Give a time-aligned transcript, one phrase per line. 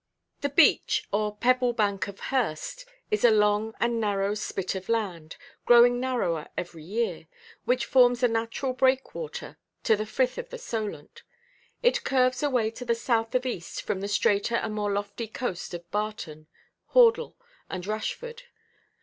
[0.39, 5.37] The beach, or pebble bank of Hurst, is a long and narrow spit of land,
[5.67, 7.27] growing narrower every year,
[7.65, 11.21] which forms a natural breakwater to the frith of the Solent.
[11.83, 15.71] It curves away to the south of east from the straighter and more lofty coast
[15.75, 16.47] of Barton,
[16.95, 17.35] Hordle,
[17.69, 18.41] and Rushford.